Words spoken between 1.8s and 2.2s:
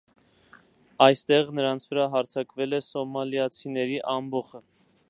վրա